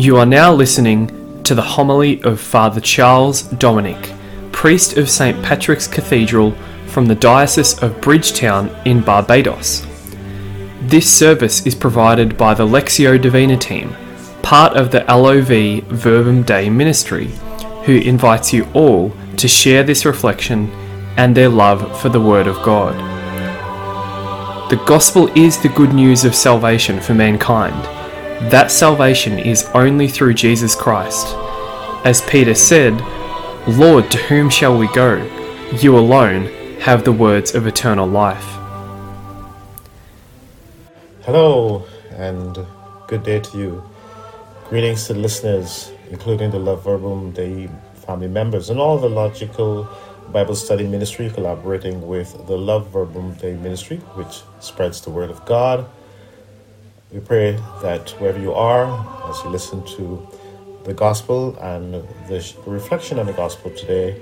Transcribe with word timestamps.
You 0.00 0.16
are 0.16 0.24
now 0.24 0.50
listening 0.54 1.42
to 1.42 1.54
the 1.54 1.60
homily 1.60 2.22
of 2.22 2.40
Father 2.40 2.80
Charles 2.80 3.42
Dominique, 3.42 4.14
priest 4.50 4.96
of 4.96 5.10
St. 5.10 5.44
Patrick's 5.44 5.86
Cathedral 5.86 6.52
from 6.86 7.04
the 7.04 7.14
Diocese 7.14 7.82
of 7.82 8.00
Bridgetown 8.00 8.74
in 8.86 9.02
Barbados. 9.02 9.86
This 10.80 11.14
service 11.14 11.66
is 11.66 11.74
provided 11.74 12.38
by 12.38 12.54
the 12.54 12.66
Lectio 12.66 13.20
Divina 13.20 13.58
team, 13.58 13.94
part 14.40 14.74
of 14.74 14.90
the 14.90 15.04
LOV 15.04 15.84
Verbum 15.90 16.44
Dei 16.44 16.70
ministry, 16.70 17.26
who 17.84 17.96
invites 17.96 18.54
you 18.54 18.66
all 18.72 19.12
to 19.36 19.48
share 19.48 19.82
this 19.82 20.06
reflection 20.06 20.70
and 21.18 21.36
their 21.36 21.50
love 21.50 22.00
for 22.00 22.08
the 22.08 22.22
Word 22.22 22.46
of 22.46 22.56
God. 22.62 22.94
The 24.70 24.82
Gospel 24.86 25.28
is 25.36 25.60
the 25.60 25.68
good 25.68 25.92
news 25.92 26.24
of 26.24 26.34
salvation 26.34 27.00
for 27.00 27.12
mankind. 27.12 27.99
That 28.48 28.70
salvation 28.70 29.38
is 29.38 29.68
only 29.74 30.08
through 30.08 30.32
Jesus 30.32 30.74
Christ. 30.74 31.36
As 32.06 32.22
Peter 32.22 32.54
said, 32.54 32.98
Lord, 33.68 34.10
to 34.10 34.16
whom 34.16 34.48
shall 34.48 34.78
we 34.78 34.88
go? 34.94 35.22
You 35.76 35.98
alone 35.98 36.46
have 36.80 37.04
the 37.04 37.12
words 37.12 37.54
of 37.54 37.66
eternal 37.66 38.06
life. 38.06 38.42
Hello, 41.20 41.84
and 42.12 42.58
good 43.08 43.22
day 43.24 43.40
to 43.40 43.58
you. 43.58 43.84
Greetings 44.70 45.06
to 45.08 45.14
listeners, 45.14 45.92
including 46.10 46.50
the 46.50 46.58
LOV 46.58 46.82
Verbum 46.82 47.32
Dei 47.32 47.68
family 48.06 48.28
members 48.28 48.70
and 48.70 48.80
all 48.80 48.96
the 48.96 49.10
logical 49.10 49.86
Bible 50.32 50.54
study 50.54 50.86
ministry 50.86 51.28
collaborating 51.28 52.08
with 52.08 52.32
the 52.46 52.56
LOV 52.56 52.88
Verbum 52.88 53.34
Dei 53.34 53.52
ministry, 53.56 53.98
which 54.14 54.40
spreads 54.60 55.02
the 55.02 55.10
word 55.10 55.30
of 55.30 55.44
God. 55.44 55.86
We 57.12 57.18
pray 57.18 57.52
that 57.82 58.10
wherever 58.20 58.38
you 58.38 58.52
are, 58.52 58.86
as 59.28 59.42
you 59.42 59.50
listen 59.50 59.84
to 59.96 60.28
the 60.84 60.94
gospel 60.94 61.56
and 61.58 61.94
the 62.28 62.54
reflection 62.66 63.18
on 63.18 63.26
the 63.26 63.32
gospel 63.32 63.72
today, 63.72 64.20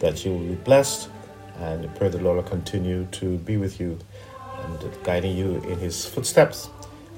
that 0.00 0.24
you 0.24 0.32
will 0.32 0.46
be 0.46 0.54
blessed 0.54 1.10
and 1.58 1.94
pray 1.96 2.08
the 2.08 2.18
Lord 2.18 2.36
will 2.36 2.50
continue 2.50 3.06
to 3.12 3.36
be 3.36 3.58
with 3.58 3.78
you 3.78 3.98
and 4.62 5.04
guiding 5.04 5.36
you 5.36 5.56
in 5.68 5.78
his 5.78 6.06
footsteps 6.06 6.70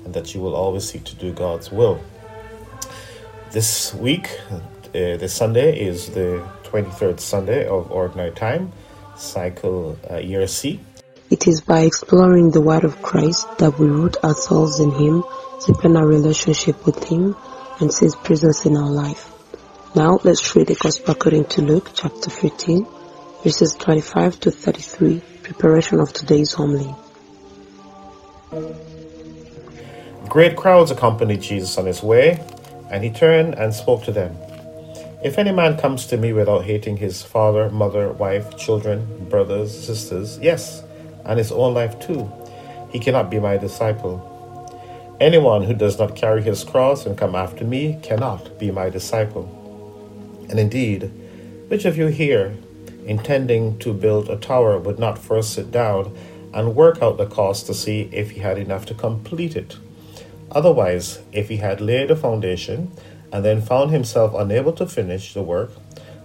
and 0.05 0.13
that 0.13 0.35
you 0.35 0.41
will 0.41 0.57
always 0.57 0.91
seek 0.91 1.05
to 1.05 1.15
do 1.15 1.33
God's 1.33 1.71
will. 1.71 2.01
This 3.53 3.95
week, 3.95 4.29
uh, 4.51 4.59
this 4.93 5.33
Sunday 5.33 5.79
is 5.79 6.11
the 6.11 6.45
23rd 6.65 7.21
Sunday 7.21 7.65
of 7.69 7.93
Ordinary 7.93 8.33
Time, 8.33 8.73
cycle 9.17 9.97
uh, 10.11 10.17
year 10.17 10.49
C. 10.49 10.81
It 11.33 11.49
is 11.49 11.63
by 11.63 11.81
exploring 11.81 12.51
the 12.51 12.61
Word 12.61 12.85
of 12.85 13.01
Christ 13.01 13.57
that 13.57 13.79
we 13.79 13.87
root 13.87 14.23
ourselves 14.23 14.81
in 14.81 14.91
Him, 14.91 15.25
deepen 15.67 15.97
our 15.97 16.07
relationship 16.07 16.85
with 16.85 17.03
Him, 17.05 17.35
and 17.81 17.91
see 17.91 18.05
His 18.05 18.17
presence 18.17 18.67
in 18.67 18.77
our 18.77 18.91
life. 18.91 19.33
Now 19.97 20.21
let's 20.25 20.55
read 20.55 20.67
the 20.67 20.75
Gospel 20.75 21.13
according 21.13 21.47
to 21.47 21.63
Luke 21.63 21.93
chapter 21.95 22.29
15, 22.29 22.87
verses 23.43 23.73
25 23.77 24.41
to 24.41 24.51
33, 24.51 25.23
preparation 25.43 26.01
of 26.01 26.13
today's 26.13 26.53
homily. 26.53 26.95
Great 30.29 30.55
crowds 30.55 30.91
accompanied 30.91 31.41
Jesus 31.41 31.79
on 31.79 31.87
his 31.87 32.03
way, 32.03 32.47
and 32.91 33.03
he 33.03 33.09
turned 33.09 33.55
and 33.55 33.73
spoke 33.73 34.05
to 34.05 34.13
them. 34.13 34.37
If 35.25 35.39
any 35.39 35.53
man 35.53 35.79
comes 35.79 36.05
to 36.09 36.19
me 36.19 36.35
without 36.35 36.67
hating 36.67 36.99
his 36.99 37.23
father, 37.23 37.71
mother, 37.71 38.13
wife, 38.13 38.59
children, 38.59 39.29
brothers, 39.31 39.73
sisters, 39.73 40.39
yes, 40.39 40.83
and 41.25 41.39
his 41.39 41.53
own 41.53 41.75
life 41.75 41.99
too, 42.01 42.31
he 42.91 42.99
cannot 42.99 43.31
be 43.31 43.39
my 43.39 43.57
disciple. 43.57 44.29
Anyone 45.21 45.63
who 45.63 45.75
does 45.75 45.99
not 45.99 46.17
carry 46.17 46.43
his 46.43 46.65
cross 46.65 47.07
and 47.07 47.17
come 47.17 47.35
after 47.35 47.65
me 47.65 47.99
cannot 48.03 48.59
be 48.59 48.71
my 48.71 48.91
disciple. 48.91 49.47
And 50.51 50.59
indeed, 50.59 51.11
which 51.69 51.85
of 51.85 51.97
you 51.97 52.07
here, 52.09 52.55
intending 53.07 53.79
to 53.79 53.95
build 53.95 54.29
a 54.29 54.37
tower, 54.37 54.79
would 54.79 54.99
not 54.99 55.19
first 55.19 55.53
sit 55.55 55.71
down 55.71 56.15
and 56.53 56.77
work 56.77 57.01
out 57.01 57.19
the 57.19 57.27
cost 57.27 57.67
to 57.67 57.75
see 57.75 58.11
if 58.13 58.33
he 58.33 58.41
had 58.41 58.59
enough 58.59 58.85
to 58.87 58.95
complete 58.95 59.57
it? 59.57 59.77
Otherwise, 60.51 61.21
if 61.33 61.49
he 61.49 61.57
had 61.57 61.81
laid 61.81 62.11
a 62.11 62.17
foundation, 62.17 62.93
and 63.33 63.45
then 63.45 63.63
found 63.63 63.91
himself 63.91 64.35
unable 64.35 64.73
to 64.73 64.87
finish 64.87 65.33
the 65.33 65.43
work, 65.43 65.71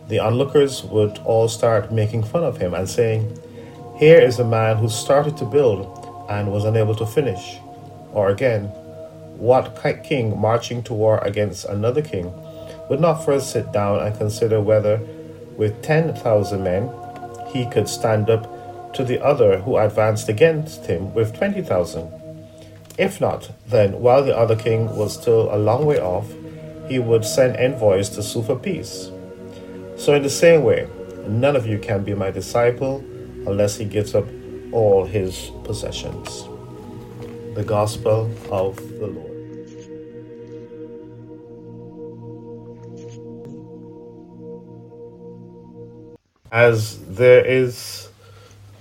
the 0.10 0.20
onlookers 0.20 0.84
would 0.84 1.18
all 1.20 1.48
start 1.48 1.92
making 1.92 2.24
fun 2.24 2.44
of 2.44 2.58
him 2.58 2.74
and 2.74 2.90
saying, 2.90 3.40
Here 3.98 4.20
is 4.20 4.38
a 4.38 4.46
man 4.46 4.78
who 4.78 4.90
started 4.90 5.38
to 5.38 5.46
build 5.46 6.28
and 6.30 6.52
was 6.52 6.66
unable 6.66 6.94
to 6.98 7.06
finish. 7.08 7.58
Or 8.12 8.30
again, 8.30 8.66
what 9.40 9.76
king 10.04 10.40
marching 10.40 10.84
to 10.84 10.94
war 10.94 11.18
against 11.24 11.66
another 11.66 12.04
king 12.04 12.32
would 12.92 13.00
not 13.00 13.26
first 13.26 13.52
sit 13.52 13.72
down 13.72 14.06
and 14.06 14.16
consider 14.16 14.62
whether, 14.62 15.02
with 15.58 15.82
10,000 15.82 16.64
men, 16.64 16.92
he 17.48 17.66
could 17.72 17.90
stand 17.90 18.30
up 18.30 18.94
to 18.94 19.04
the 19.04 19.20
other 19.26 19.62
who 19.62 19.78
advanced 19.78 20.30
against 20.30 20.86
him 20.86 21.12
with 21.16 21.36
20,000? 21.36 22.12
If 23.00 23.20
not, 23.20 23.50
then 23.66 24.00
while 24.00 24.24
the 24.24 24.38
other 24.38 24.56
king 24.56 24.96
was 24.96 25.16
still 25.16 25.52
a 25.52 25.58
long 25.58 25.88
way 25.88 26.00
off, 26.00 26.32
he 26.88 27.00
would 27.00 27.26
send 27.26 27.58
envoys 27.58 28.10
to 28.10 28.22
sue 28.22 28.44
for 28.44 28.58
peace. 28.58 29.10
So, 29.96 30.14
in 30.14 30.22
the 30.22 30.30
same 30.30 30.62
way, 30.62 30.88
none 31.28 31.56
of 31.56 31.66
you 31.66 31.80
can 31.80 32.04
be 32.04 32.14
my 32.14 32.30
disciple 32.30 33.04
unless 33.48 33.78
he 33.78 33.86
gives 33.86 34.14
up 34.14 34.26
all 34.72 35.06
his 35.06 35.52
possessions. 35.64 36.48
The 37.56 37.64
Gospel 37.64 38.30
of 38.52 38.76
the 39.00 39.08
Lord. 39.08 39.38
As 46.52 47.00
there 47.08 47.44
is 47.46 48.10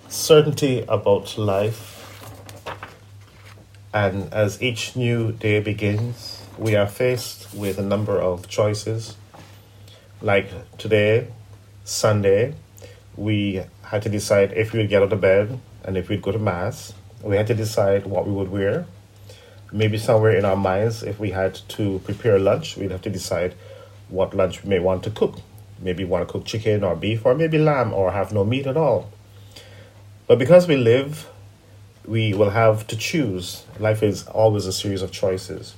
certainty 0.09 0.84
about 0.88 1.38
life, 1.38 1.93
and 3.94 4.33
as 4.33 4.62
each 4.62 4.94
new 4.94 5.33
day 5.33 5.60
begins, 5.60 6.43
we 6.59 6.77
are 6.77 6.87
faced 6.87 7.54
with 7.54 7.78
a 7.78 7.83
number 7.83 8.21
of 8.21 8.48
choices. 8.48 9.16
Like 10.21 10.50
today, 10.77 11.28
Sunday, 11.84 12.54
we 13.16 13.62
had 13.82 14.03
to 14.03 14.09
decide 14.09 14.53
if 14.53 14.72
we 14.72 14.81
would 14.81 14.88
get 14.88 15.03
out 15.03 15.12
of 15.12 15.21
bed 15.21 15.59
and 15.84 15.97
if 15.97 16.09
we'd 16.09 16.22
go 16.22 16.32
to 16.32 16.38
Mass. 16.38 16.93
We 17.22 17.37
had 17.37 17.47
to 17.49 17.54
decide 17.54 18.06
what 18.06 18.27
we 18.27 18.32
would 18.32 18.50
wear. 18.50 18.87
Maybe 19.72 19.99
somewhere 19.99 20.37
in 20.37 20.44
our 20.44 20.56
minds, 20.56 21.03
if 21.03 21.19
we 21.19 21.31
had 21.31 21.54
to 21.69 22.00
prepare 22.04 22.38
lunch, 22.38 22.77
we'd 22.77 22.91
have 22.91 23.03
to 23.03 23.10
decide 23.10 23.54
what 24.09 24.34
lunch 24.34 24.62
we 24.62 24.71
may 24.71 24.78
want 24.78 25.03
to 25.04 25.10
cook. 25.10 25.41
Maybe 25.81 26.04
want 26.04 26.27
to 26.27 26.32
cook 26.32 26.44
chicken 26.44 26.84
or 26.84 26.94
beef 26.94 27.27
or 27.27 27.34
maybe 27.34 27.59
lamb 27.59 27.93
or 27.93 28.12
have 28.12 28.32
no 28.32 28.44
meat 28.44 28.66
at 28.66 28.77
all. 28.77 29.10
But 30.27 30.38
because 30.38 30.69
we 30.69 30.77
live, 30.77 31.28
we 32.06 32.34
will 32.34 32.50
have 32.50 32.87
to 32.88 32.97
choose. 32.97 33.65
Life 33.78 34.03
is 34.03 34.27
always 34.28 34.66
a 34.66 34.72
series 34.72 35.03
of 35.03 35.10
choices. 35.10 35.75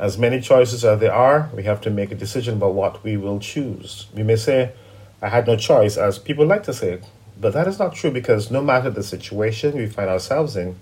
As 0.00 0.16
many 0.16 0.40
choices 0.40 0.84
as 0.84 1.00
there 1.00 1.12
are, 1.12 1.50
we 1.54 1.64
have 1.64 1.80
to 1.82 1.90
make 1.90 2.12
a 2.12 2.14
decision 2.14 2.54
about 2.54 2.74
what 2.74 3.02
we 3.02 3.16
will 3.16 3.40
choose. 3.40 4.06
We 4.14 4.22
may 4.22 4.36
say, 4.36 4.72
I 5.20 5.28
had 5.28 5.46
no 5.46 5.56
choice, 5.56 5.96
as 5.96 6.18
people 6.18 6.46
like 6.46 6.62
to 6.64 6.72
say, 6.72 7.00
but 7.40 7.52
that 7.52 7.66
is 7.66 7.78
not 7.78 7.94
true 7.94 8.10
because 8.10 8.50
no 8.50 8.62
matter 8.62 8.90
the 8.90 9.02
situation 9.02 9.76
we 9.76 9.86
find 9.86 10.08
ourselves 10.08 10.56
in, 10.56 10.76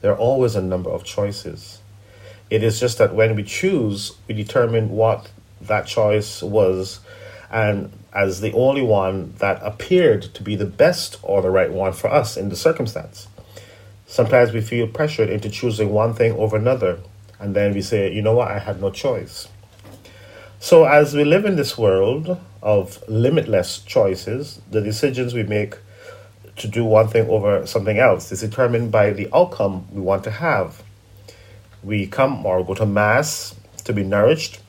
there 0.00 0.12
are 0.12 0.18
always 0.18 0.54
a 0.54 0.62
number 0.62 0.90
of 0.90 1.04
choices. 1.04 1.80
It 2.50 2.62
is 2.62 2.78
just 2.78 2.98
that 2.98 3.14
when 3.14 3.34
we 3.36 3.42
choose, 3.42 4.16
we 4.28 4.34
determine 4.34 4.90
what 4.90 5.30
that 5.60 5.86
choice 5.86 6.42
was, 6.42 7.00
and 7.50 7.92
as 8.12 8.40
the 8.40 8.52
only 8.52 8.82
one 8.82 9.34
that 9.38 9.60
appeared 9.62 10.22
to 10.34 10.42
be 10.42 10.54
the 10.54 10.66
best 10.66 11.18
or 11.22 11.40
the 11.40 11.50
right 11.50 11.72
one 11.72 11.92
for 11.92 12.10
us 12.10 12.36
in 12.36 12.48
the 12.48 12.56
circumstance. 12.56 13.26
Sometimes 14.06 14.52
we 14.52 14.60
feel 14.60 14.86
pressured 14.86 15.30
into 15.30 15.48
choosing 15.48 15.90
one 15.90 16.12
thing 16.12 16.32
over 16.32 16.56
another 16.56 16.98
and 17.42 17.56
then 17.56 17.74
we 17.74 17.82
say, 17.82 18.12
you 18.12 18.22
know 18.22 18.34
what, 18.34 18.48
I 18.48 18.60
had 18.60 18.80
no 18.80 18.90
choice. 18.92 19.48
So, 20.60 20.84
as 20.84 21.12
we 21.12 21.24
live 21.24 21.44
in 21.44 21.56
this 21.56 21.76
world 21.76 22.38
of 22.62 23.02
limitless 23.08 23.80
choices, 23.80 24.60
the 24.70 24.80
decisions 24.80 25.34
we 25.34 25.42
make 25.42 25.76
to 26.56 26.68
do 26.68 26.84
one 26.84 27.08
thing 27.08 27.28
over 27.28 27.66
something 27.66 27.98
else 27.98 28.30
is 28.30 28.40
determined 28.40 28.92
by 28.92 29.10
the 29.10 29.28
outcome 29.34 29.86
we 29.92 30.00
want 30.00 30.22
to 30.24 30.30
have. 30.30 30.82
We 31.82 32.06
come 32.06 32.46
or 32.46 32.64
go 32.64 32.74
to 32.74 32.86
Mass 32.86 33.54
to 33.84 33.92
be 33.92 34.04
nourished 34.04 34.60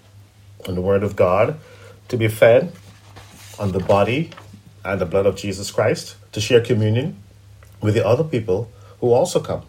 on 0.68 0.76
the 0.76 0.82
Word 0.82 1.04
of 1.04 1.16
God, 1.16 1.60
to 2.08 2.18
be 2.18 2.28
fed 2.28 2.72
on 3.60 3.72
the 3.72 3.80
body 3.80 4.32
and 4.84 5.00
the 5.00 5.06
blood 5.06 5.26
of 5.26 5.36
Jesus 5.36 5.70
Christ, 5.72 6.16
to 6.32 6.42
share 6.42 6.62
communion 6.62 7.18
with 7.82 7.94
the 7.94 8.06
other 8.06 8.24
people 8.24 8.72
who 9.00 9.12
also 9.12 9.40
come. 9.40 9.64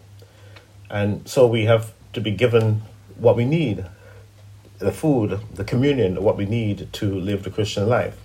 And 0.89 1.27
so 1.27 1.45
we 1.45 1.65
have 1.65 1.93
to 2.13 2.21
be 2.21 2.31
given 2.31 2.81
what 3.17 3.35
we 3.35 3.45
need 3.45 3.85
the 4.79 4.91
food, 4.91 5.39
the 5.53 5.63
communion, 5.63 6.23
what 6.23 6.37
we 6.37 6.45
need 6.45 6.91
to 6.93 7.15
live 7.19 7.43
the 7.43 7.49
Christian 7.49 7.87
life. 7.87 8.17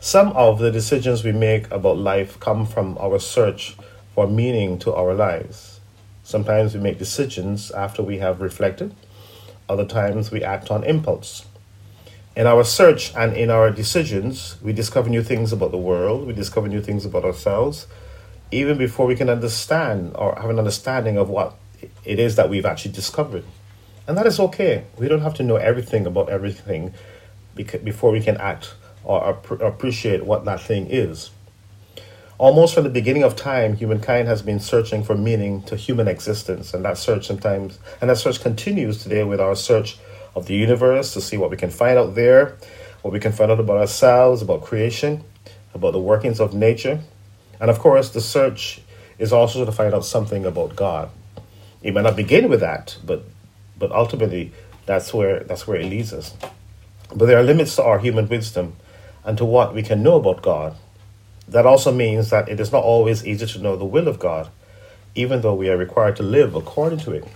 Some 0.00 0.32
of 0.32 0.58
the 0.58 0.70
decisions 0.70 1.24
we 1.24 1.32
make 1.32 1.70
about 1.70 1.98
life 1.98 2.38
come 2.38 2.66
from 2.66 2.98
our 2.98 3.18
search 3.18 3.76
for 4.14 4.26
meaning 4.26 4.78
to 4.80 4.94
our 4.94 5.14
lives. 5.14 5.80
Sometimes 6.22 6.74
we 6.74 6.80
make 6.80 6.98
decisions 6.98 7.70
after 7.70 8.02
we 8.02 8.18
have 8.18 8.40
reflected 8.40 8.94
Other 9.68 9.86
times 9.86 10.30
we 10.30 10.44
act 10.44 10.70
on 10.70 10.84
impulse. 10.84 11.46
In 12.36 12.46
our 12.46 12.64
search 12.64 13.14
and 13.14 13.34
in 13.34 13.48
our 13.48 13.70
decisions, 13.70 14.56
we 14.60 14.72
discover 14.72 15.08
new 15.08 15.22
things 15.22 15.52
about 15.52 15.70
the 15.70 15.78
world, 15.78 16.26
we 16.26 16.32
discover 16.34 16.68
new 16.68 16.82
things 16.82 17.06
about 17.06 17.24
ourselves, 17.24 17.86
even 18.50 18.76
before 18.76 19.06
we 19.06 19.16
can 19.16 19.30
understand 19.30 20.12
or 20.16 20.34
have 20.36 20.50
an 20.50 20.58
understanding 20.58 21.16
of 21.16 21.30
what 21.30 21.54
it 22.04 22.18
is 22.18 22.36
that 22.36 22.50
we've 22.50 22.66
actually 22.66 22.92
discovered. 22.92 23.44
And 24.06 24.16
that 24.18 24.26
is 24.26 24.38
okay. 24.38 24.84
We 24.98 25.08
don't 25.08 25.22
have 25.22 25.34
to 25.34 25.42
know 25.42 25.56
everything 25.56 26.06
about 26.06 26.28
everything 26.28 26.92
before 27.54 28.10
we 28.10 28.20
can 28.20 28.36
act 28.36 28.74
or 29.04 29.38
appreciate 29.60 30.24
what 30.24 30.44
that 30.44 30.60
thing 30.60 30.86
is. 30.90 31.30
Almost 32.36 32.74
from 32.74 32.84
the 32.84 32.90
beginning 32.90 33.22
of 33.22 33.36
time, 33.36 33.76
humankind 33.76 34.26
has 34.28 34.42
been 34.42 34.58
searching 34.58 35.04
for 35.04 35.16
meaning 35.16 35.62
to 35.64 35.76
human 35.76 36.08
existence, 36.08 36.74
and 36.74 36.84
that 36.84 36.98
search 36.98 37.26
sometimes 37.26 37.78
and 38.00 38.10
that 38.10 38.18
search 38.18 38.40
continues 38.40 39.02
today 39.02 39.22
with 39.22 39.40
our 39.40 39.54
search 39.54 39.98
of 40.34 40.46
the 40.46 40.54
universe 40.54 41.12
to 41.14 41.20
see 41.20 41.36
what 41.36 41.50
we 41.50 41.56
can 41.56 41.70
find 41.70 41.96
out 41.96 42.16
there, 42.16 42.56
what 43.02 43.12
we 43.12 43.20
can 43.20 43.30
find 43.30 43.52
out 43.52 43.60
about 43.60 43.76
ourselves, 43.76 44.42
about 44.42 44.62
creation, 44.62 45.22
about 45.74 45.92
the 45.92 46.00
workings 46.00 46.40
of 46.40 46.54
nature. 46.54 47.00
And 47.60 47.70
of 47.70 47.78
course, 47.78 48.10
the 48.10 48.20
search 48.20 48.80
is 49.18 49.32
also 49.32 49.64
to 49.64 49.70
find 49.70 49.94
out 49.94 50.04
something 50.04 50.44
about 50.44 50.74
God. 50.74 51.10
It 51.82 51.94
might 51.94 52.02
not 52.02 52.16
begin 52.16 52.48
with 52.48 52.60
that, 52.60 52.98
but 53.04 53.24
but 53.84 53.92
ultimately 53.92 54.50
that's 54.86 55.12
where 55.12 55.40
that's 55.40 55.66
where 55.66 55.78
it 55.78 55.90
leads 55.90 56.14
us. 56.14 56.34
But 57.14 57.26
there 57.26 57.38
are 57.38 57.42
limits 57.42 57.76
to 57.76 57.84
our 57.84 57.98
human 57.98 58.26
wisdom 58.28 58.76
and 59.24 59.36
to 59.36 59.44
what 59.44 59.74
we 59.74 59.82
can 59.82 60.02
know 60.02 60.16
about 60.16 60.40
God 60.40 60.76
that 61.48 61.66
also 61.66 61.92
means 61.92 62.30
that 62.30 62.48
it 62.48 62.58
is 62.58 62.72
not 62.72 62.82
always 62.82 63.26
easy 63.26 63.46
to 63.46 63.58
know 63.58 63.76
the 63.76 63.84
will 63.84 64.08
of 64.08 64.18
God, 64.18 64.48
even 65.14 65.42
though 65.42 65.54
we 65.54 65.68
are 65.68 65.76
required 65.76 66.16
to 66.16 66.22
live 66.22 66.54
according 66.54 67.00
to 67.00 67.12
it. 67.12 67.28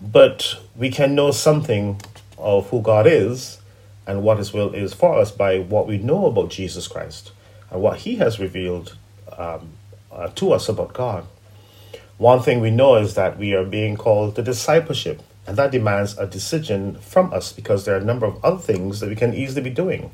But 0.00 0.56
we 0.74 0.90
can 0.90 1.14
know 1.14 1.30
something 1.30 2.00
of 2.36 2.70
who 2.70 2.82
God 2.82 3.06
is 3.06 3.58
and 4.06 4.22
what 4.22 4.38
His 4.38 4.52
will 4.52 4.74
is 4.74 4.92
for 4.92 5.18
us 5.18 5.30
by 5.30 5.60
what 5.60 5.86
we 5.86 5.98
know 5.98 6.26
about 6.26 6.50
Jesus 6.50 6.88
Christ 6.88 7.32
and 7.70 7.80
what 7.80 7.98
He 7.98 8.16
has 8.16 8.40
revealed 8.40 8.96
um, 9.36 9.70
uh, 10.10 10.28
to 10.34 10.52
us 10.52 10.68
about 10.68 10.92
God. 10.92 11.26
One 12.20 12.42
thing 12.42 12.60
we 12.60 12.70
know 12.70 12.96
is 12.96 13.14
that 13.14 13.38
we 13.38 13.54
are 13.54 13.64
being 13.64 13.96
called 13.96 14.36
to 14.36 14.42
discipleship, 14.42 15.22
and 15.46 15.56
that 15.56 15.70
demands 15.70 16.18
a 16.18 16.26
decision 16.26 16.96
from 16.96 17.32
us 17.32 17.50
because 17.50 17.86
there 17.86 17.94
are 17.94 18.00
a 18.00 18.04
number 18.04 18.26
of 18.26 18.44
other 18.44 18.58
things 18.58 19.00
that 19.00 19.08
we 19.08 19.16
can 19.16 19.32
easily 19.32 19.62
be 19.62 19.70
doing. 19.70 20.10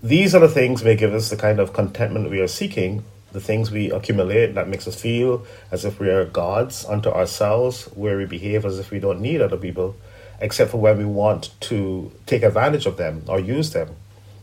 These 0.00 0.32
other 0.32 0.46
things 0.46 0.84
may 0.84 0.94
give 0.94 1.12
us 1.12 1.28
the 1.28 1.36
kind 1.36 1.58
of 1.58 1.72
contentment 1.72 2.30
we 2.30 2.38
are 2.38 2.46
seeking, 2.46 3.02
the 3.32 3.40
things 3.40 3.72
we 3.72 3.90
accumulate 3.90 4.54
that 4.54 4.68
makes 4.68 4.86
us 4.86 4.94
feel 4.94 5.44
as 5.72 5.84
if 5.84 5.98
we 5.98 6.08
are 6.08 6.24
gods 6.24 6.84
unto 6.84 7.08
ourselves, 7.08 7.86
where 7.96 8.16
we 8.16 8.24
behave 8.24 8.64
as 8.64 8.78
if 8.78 8.92
we 8.92 9.00
don't 9.00 9.20
need 9.20 9.42
other 9.42 9.56
people, 9.56 9.96
except 10.38 10.70
for 10.70 10.78
when 10.78 10.98
we 10.98 11.04
want 11.04 11.50
to 11.62 12.12
take 12.26 12.44
advantage 12.44 12.86
of 12.86 12.96
them 12.96 13.24
or 13.26 13.40
use 13.40 13.72
them, 13.72 13.88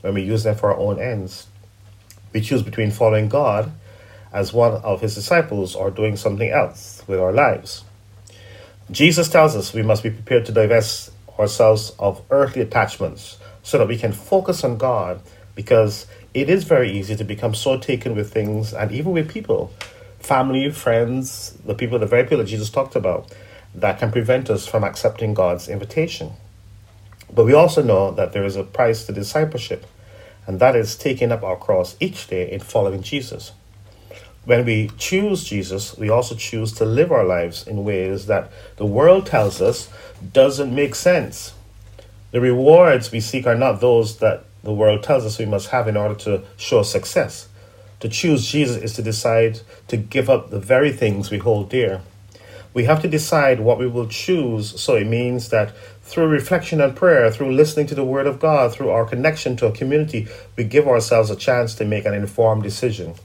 when 0.01 0.13
we 0.13 0.23
use 0.23 0.43
them 0.43 0.55
for 0.55 0.73
our 0.73 0.77
own 0.77 0.99
ends. 0.99 1.47
We 2.33 2.41
choose 2.41 2.63
between 2.63 2.91
following 2.91 3.29
God 3.29 3.71
as 4.31 4.53
one 4.53 4.73
of 4.73 5.01
his 5.01 5.15
disciples 5.15 5.75
or 5.75 5.89
doing 5.89 6.15
something 6.15 6.49
else 6.49 7.03
with 7.07 7.19
our 7.19 7.31
lives. 7.31 7.83
Jesus 8.91 9.29
tells 9.29 9.55
us 9.55 9.73
we 9.73 9.83
must 9.83 10.03
be 10.03 10.09
prepared 10.09 10.45
to 10.47 10.51
divest 10.51 11.11
ourselves 11.37 11.93
of 11.99 12.21
earthly 12.29 12.61
attachments 12.61 13.37
so 13.63 13.77
that 13.77 13.87
we 13.87 13.97
can 13.97 14.11
focus 14.11 14.63
on 14.63 14.77
God 14.77 15.21
because 15.55 16.07
it 16.33 16.49
is 16.49 16.63
very 16.63 16.91
easy 16.91 17.15
to 17.15 17.23
become 17.23 17.53
so 17.53 17.77
taken 17.77 18.15
with 18.15 18.31
things 18.31 18.73
and 18.73 18.91
even 18.91 19.11
with 19.11 19.29
people, 19.29 19.71
family, 20.19 20.69
friends, 20.71 21.57
the 21.65 21.75
people, 21.75 21.99
the 21.99 22.05
very 22.05 22.23
people 22.23 22.39
that 22.39 22.45
Jesus 22.45 22.69
talked 22.69 22.95
about, 22.95 23.33
that 23.75 23.99
can 23.99 24.11
prevent 24.11 24.49
us 24.49 24.67
from 24.67 24.83
accepting 24.83 25.33
God's 25.33 25.67
invitation. 25.67 26.31
But 27.31 27.45
we 27.45 27.53
also 27.53 27.83
know 27.83 28.11
that 28.11 28.33
there 28.33 28.43
is 28.43 28.55
a 28.55 28.63
price 28.63 29.05
to 29.05 29.11
discipleship, 29.11 29.85
and 30.47 30.59
that 30.59 30.75
is 30.75 30.95
taking 30.95 31.31
up 31.31 31.43
our 31.43 31.55
cross 31.55 31.95
each 31.99 32.27
day 32.27 32.51
in 32.51 32.59
following 32.59 33.03
Jesus. 33.03 33.51
When 34.45 34.65
we 34.65 34.89
choose 34.97 35.43
Jesus, 35.43 35.97
we 35.97 36.09
also 36.09 36.33
choose 36.33 36.71
to 36.73 36.85
live 36.85 37.11
our 37.11 37.25
lives 37.25 37.67
in 37.67 37.83
ways 37.83 38.25
that 38.27 38.51
the 38.77 38.85
world 38.85 39.25
tells 39.25 39.61
us 39.61 39.89
doesn't 40.33 40.73
make 40.73 40.95
sense. 40.95 41.53
The 42.31 42.41
rewards 42.41 43.11
we 43.11 43.19
seek 43.19 43.45
are 43.47 43.55
not 43.55 43.81
those 43.81 44.17
that 44.19 44.45
the 44.63 44.73
world 44.73 45.03
tells 45.03 45.25
us 45.25 45.39
we 45.39 45.45
must 45.45 45.69
have 45.69 45.87
in 45.87 45.97
order 45.97 46.15
to 46.15 46.43
show 46.57 46.83
success. 46.83 47.47
To 47.99 48.09
choose 48.09 48.45
Jesus 48.45 48.77
is 48.77 48.93
to 48.93 49.01
decide 49.01 49.59
to 49.87 49.97
give 49.97 50.29
up 50.29 50.49
the 50.49 50.59
very 50.59 50.91
things 50.91 51.29
we 51.29 51.37
hold 51.37 51.69
dear. 51.69 52.01
We 52.73 52.85
have 52.85 53.01
to 53.01 53.07
decide 53.07 53.59
what 53.59 53.79
we 53.79 53.87
will 53.87 54.07
choose, 54.07 54.79
so 54.79 54.95
it 54.95 55.07
means 55.07 55.49
that 55.49 55.75
through 56.03 56.27
reflection 56.27 56.81
and 56.81 56.95
prayer, 56.95 57.29
through 57.31 57.51
listening 57.51 57.87
to 57.87 57.95
the 57.95 58.05
Word 58.05 58.27
of 58.27 58.39
God, 58.39 58.71
through 58.71 58.89
our 58.89 59.05
connection 59.05 59.57
to 59.57 59.65
a 59.65 59.71
community, 59.71 60.27
we 60.55 60.63
give 60.63 60.87
ourselves 60.87 61.29
a 61.29 61.35
chance 61.35 61.75
to 61.75 61.85
make 61.85 62.05
an 62.05 62.13
informed 62.13 62.63
decision. 62.63 63.15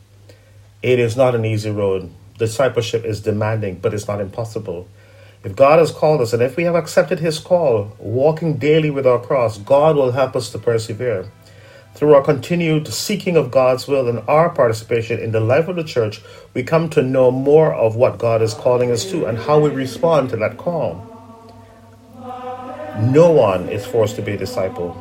It 0.85 0.99
is 0.99 1.17
not 1.17 1.35
an 1.35 1.47
easy 1.47 1.71
road. 1.71 2.11
Discipleship 2.37 3.07
is 3.07 3.23
demanding, 3.23 3.77
but 3.77 3.95
it's 3.95 4.07
not 4.07 4.21
impossible. 4.21 4.87
If 5.43 5.57
God 5.57 5.79
has 5.79 5.91
called 5.91 6.21
us 6.21 6.35
and 6.35 6.43
if 6.43 6.59
we 6.59 6.65
have 6.65 6.75
accepted 6.75 7.21
His 7.21 7.39
call, 7.39 7.97
walking 7.99 8.59
daily 8.59 8.91
with 8.91 9.07
our 9.07 9.19
cross, 9.19 9.57
God 9.57 9.97
will 9.97 10.13
help 10.13 10.37
us 10.37 10.51
to 10.51 10.59
persevere. 10.59 11.33
Through 11.95 12.13
our 12.13 12.21
continued 12.21 12.87
seeking 12.87 13.35
of 13.39 13.51
God's 13.51 13.89
will 13.89 14.11
and 14.11 14.29
our 14.29 14.51
participation 14.51 15.19
in 15.19 15.33
the 15.33 15.41
life 15.41 15.69
of 15.69 15.77
the 15.77 15.85
church, 15.85 16.21
we 16.53 16.63
come 16.63 16.91
to 16.91 17.01
know 17.01 17.31
more 17.31 17.73
of 17.73 17.97
what 17.97 18.19
God 18.19 18.43
is 18.43 18.53
calling 18.53 18.91
us 18.91 19.07
to 19.07 19.25
and 19.25 19.39
how 19.39 19.61
we 19.61 19.71
respond 19.71 20.29
to 20.31 20.37
that 20.37 20.59
call. 20.59 21.01
No 23.01 23.31
one 23.31 23.71
is 23.71 23.87
forced 23.87 24.17
to 24.17 24.23
be 24.23 24.33
a 24.33 24.37
disciple, 24.37 24.95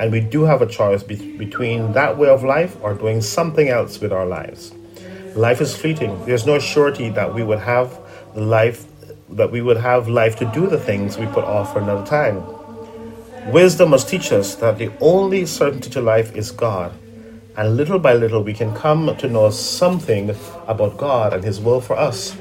and 0.00 0.10
we 0.10 0.20
do 0.20 0.44
have 0.44 0.62
a 0.62 0.66
choice 0.66 1.02
be- 1.02 1.36
between 1.36 1.92
that 1.92 2.16
way 2.16 2.30
of 2.30 2.42
life 2.42 2.78
or 2.80 2.94
doing 2.94 3.20
something 3.20 3.68
else 3.68 4.00
with 4.00 4.10
our 4.10 4.24
lives. 4.24 4.72
Life 5.34 5.60
is 5.60 5.76
fleeting. 5.76 6.24
There's 6.26 6.46
no 6.46 6.58
surety 6.58 7.08
that 7.10 7.34
we 7.34 7.42
would 7.42 7.58
have 7.58 7.98
life 8.34 8.86
that 9.30 9.50
we 9.50 9.60
would 9.60 9.78
have 9.78 10.06
life 10.08 10.36
to 10.36 10.44
do 10.52 10.66
the 10.66 10.78
things 10.78 11.18
we 11.18 11.26
put 11.26 11.44
off 11.44 11.72
for 11.72 11.80
another 11.80 12.06
time. 12.06 12.42
Wisdom 13.50 13.90
must 13.90 14.08
teach 14.08 14.30
us 14.30 14.54
that 14.56 14.78
the 14.78 14.92
only 15.00 15.44
certainty 15.44 15.90
to 15.90 16.00
life 16.00 16.34
is 16.36 16.50
God, 16.50 16.92
and 17.56 17.76
little 17.76 17.98
by 17.98 18.14
little 18.14 18.42
we 18.42 18.54
can 18.54 18.74
come 18.74 19.16
to 19.16 19.28
know 19.28 19.50
something 19.50 20.30
about 20.66 20.96
God 20.96 21.32
and 21.32 21.42
His 21.42 21.60
will 21.60 21.80
for 21.80 21.96
us. 21.96 22.36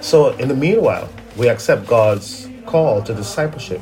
So, 0.00 0.30
in 0.36 0.48
the 0.48 0.56
meanwhile, 0.56 1.08
we 1.36 1.48
accept 1.48 1.86
God's 1.86 2.48
call 2.66 3.02
to 3.02 3.14
discipleship 3.14 3.80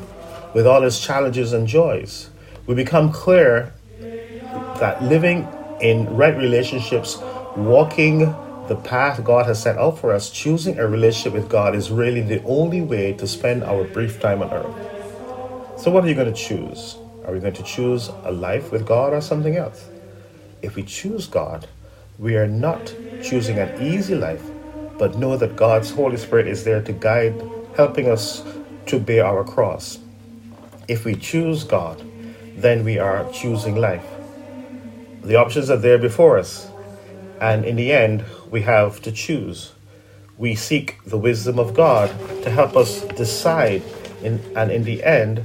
with 0.55 0.67
all 0.67 0.85
its 0.85 1.01
challenges 1.01 1.53
and 1.53 1.67
joys. 1.67 2.29
We 2.67 2.75
become 2.75 3.11
clear 3.11 3.73
that 4.79 5.03
living 5.03 5.49
in 5.81 6.15
right 6.15 6.37
relationships, 6.37 7.19
walking 7.57 8.35
the 8.69 8.77
path 8.77 9.23
God 9.25 9.47
has 9.47 9.61
set 9.63 9.77
out 9.77 9.99
for 9.99 10.13
us, 10.13 10.31
choosing 10.31 10.79
a 10.79 10.87
relationship 10.87 11.33
with 11.33 11.49
God 11.51 11.75
is 11.75 11.91
really 11.91 12.21
the 12.23 12.43
only 12.45 12.81
way 12.81 13.13
to 13.15 13.27
spend 13.27 13.65
our 13.65 13.85
brief 13.85 14.21
time 14.21 14.41
on 14.41 14.51
earth. 14.53 15.81
So, 15.81 15.91
what 15.91 16.05
are 16.05 16.09
you 16.09 16.15
going 16.15 16.33
to 16.33 16.41
choose? 16.41 16.97
Are 17.27 17.33
we 17.33 17.41
going 17.41 17.55
to 17.55 17.63
choose 17.63 18.09
a 18.25 18.33
life 18.33 18.73
with 18.73 18.87
God 18.87 19.13
or 19.13 19.21
something 19.21 19.57
else? 19.57 19.89
If 20.63 20.77
we 20.77 20.85
choose 20.85 21.27
God, 21.27 21.67
we 22.19 22.37
are 22.37 22.47
not 22.47 22.95
choosing 23.23 23.59
an 23.59 23.83
easy 23.83 24.15
life, 24.15 24.43
but 24.97 25.17
know 25.17 25.37
that 25.37 25.57
God's 25.57 25.91
Holy 25.91 26.17
Spirit 26.17 26.47
is 26.47 26.65
there 26.65 26.83
to 26.83 26.93
guide, 26.93 27.35
helping 27.77 28.09
us 28.09 28.43
to 28.87 28.99
bear 28.99 29.27
our 29.27 29.45
cross. 29.45 29.99
If 30.89 31.05
we 31.05 31.15
choose 31.17 31.65
God, 31.65 32.03
then 32.57 32.85
we 32.85 32.99
are 32.99 33.31
choosing 33.33 33.77
life. 33.77 34.07
The 35.23 35.37
options 35.37 35.71
are 35.71 35.77
there 35.77 35.99
before 35.99 36.39
us, 36.39 36.69
and 37.43 37.65
in 37.65 37.75
the 37.75 37.93
end, 37.93 38.25
we 38.53 38.63
have 38.63 39.03
to 39.03 39.11
choose. 39.11 39.73
We 40.39 40.55
seek 40.55 41.03
the 41.05 41.19
wisdom 41.19 41.59
of 41.59 41.75
God 41.75 42.09
to 42.45 42.51
help 42.51 42.77
us 42.77 43.03
decide, 43.17 43.83
in, 44.23 44.41
and 44.55 44.71
in 44.71 44.85
the 44.85 45.03
end, 45.03 45.43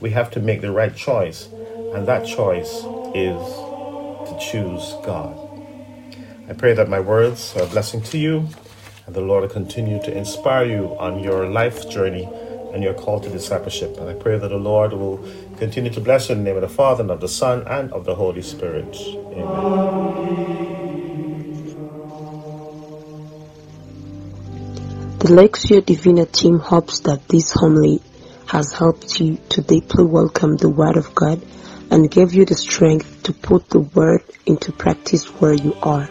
we 0.00 0.10
have 0.10 0.30
to 0.32 0.40
make 0.40 0.62
the 0.62 0.72
right 0.72 0.96
choice, 0.96 1.48
and 1.92 2.08
that 2.08 2.26
choice 2.26 2.72
is 3.14 3.38
to 4.28 4.38
choose 4.40 4.94
God. 5.04 5.38
I 6.48 6.54
pray 6.54 6.72
that 6.72 6.88
my 6.88 7.00
words 7.00 7.54
are 7.56 7.64
a 7.64 7.66
blessing 7.66 8.00
to 8.04 8.16
you, 8.16 8.48
and 9.06 9.14
the 9.14 9.20
Lord 9.20 9.42
will 9.42 9.50
continue 9.50 10.02
to 10.02 10.16
inspire 10.16 10.64
you 10.64 10.96
on 10.98 11.22
your 11.22 11.46
life 11.46 11.90
journey 11.90 12.26
and 12.72 12.82
your 12.82 12.94
call 12.94 13.20
to 13.20 13.28
discipleship. 13.28 13.98
And 13.98 14.08
I 14.08 14.14
pray 14.14 14.38
that 14.38 14.48
the 14.48 14.56
Lord 14.56 14.94
will 14.94 15.22
continue 15.58 15.92
to 15.92 16.00
bless 16.00 16.30
you 16.30 16.36
in 16.36 16.38
the 16.38 16.44
name 16.44 16.56
of 16.56 16.62
the 16.62 16.74
Father, 16.74 17.02
and 17.02 17.10
of 17.10 17.20
the 17.20 17.28
Son, 17.28 17.62
and 17.66 17.92
of 17.92 18.06
the 18.06 18.14
Holy 18.14 18.42
Spirit. 18.42 18.96
Amen. 18.96 20.73
The 25.24 25.30
Lectio 25.30 25.82
Divina 25.82 26.26
team 26.26 26.58
hopes 26.58 27.00
that 27.08 27.28
this 27.28 27.50
homily 27.50 28.02
has 28.46 28.74
helped 28.74 29.18
you 29.18 29.38
to 29.48 29.62
deeply 29.62 30.04
welcome 30.04 30.58
the 30.58 30.68
Word 30.68 30.98
of 30.98 31.14
God 31.14 31.40
and 31.90 32.10
give 32.10 32.34
you 32.34 32.44
the 32.44 32.54
strength 32.54 33.22
to 33.22 33.32
put 33.32 33.70
the 33.70 33.80
Word 33.80 34.22
into 34.44 34.70
practice 34.70 35.24
where 35.40 35.54
you 35.54 35.72
are. 35.82 36.10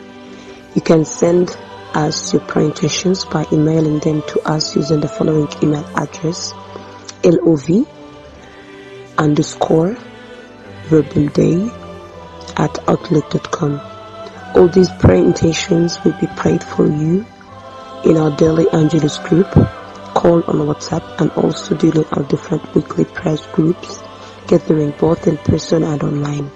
You 0.73 0.81
can 0.81 1.05
send 1.05 1.55
us 1.93 2.33
your 2.33 2.41
prayer 2.41 2.65
intentions 2.65 3.23
by 3.23 3.45
emailing 3.51 3.99
them 3.99 4.23
to 4.29 4.41
us 4.49 4.75
using 4.75 5.01
the 5.01 5.07
following 5.07 5.47
email 5.61 5.85
address 5.95 6.51
lov 7.23 7.69
underscore 9.19 9.95
verbumdei 10.89 11.69
at 12.57 12.89
outlook.com. 12.89 13.79
All 14.55 14.69
these 14.69 14.89
prayer 14.89 15.23
intentions 15.23 16.03
will 16.03 16.19
be 16.19 16.25
prayed 16.35 16.63
for 16.63 16.87
you 16.87 17.27
in 18.03 18.17
our 18.17 18.35
daily 18.35 18.69
Angelus 18.71 19.17
group, 19.19 19.51
call 20.13 20.43
on 20.43 20.67
WhatsApp, 20.67 21.19
and 21.19 21.31
also 21.31 21.75
during 21.75 22.05
our 22.11 22.23
different 22.23 22.73
weekly 22.75 23.05
prayer 23.05 23.37
groups, 23.51 24.01
gathering 24.47 24.91
both 24.99 25.27
in 25.27 25.37
person 25.37 25.83
and 25.83 26.03
online. 26.03 26.51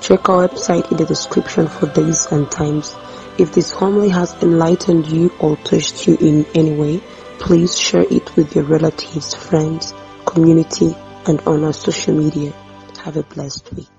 Check 0.00 0.28
our 0.28 0.48
website 0.48 0.90
in 0.90 0.96
the 0.96 1.04
description 1.04 1.68
for 1.68 1.86
days 1.92 2.26
and 2.26 2.50
times. 2.50 2.96
If 3.38 3.52
this 3.52 3.70
homily 3.70 4.08
has 4.10 4.34
enlightened 4.42 5.06
you 5.06 5.32
or 5.38 5.56
touched 5.56 6.06
you 6.06 6.16
in 6.20 6.46
any 6.54 6.74
way, 6.74 7.00
please 7.38 7.78
share 7.78 8.06
it 8.10 8.34
with 8.36 8.54
your 8.54 8.64
relatives, 8.64 9.34
friends, 9.34 9.94
community, 10.26 10.94
and 11.26 11.40
on 11.42 11.64
our 11.64 11.72
social 11.72 12.14
media. 12.14 12.52
Have 13.04 13.16
a 13.16 13.22
blessed 13.22 13.72
week. 13.74 13.91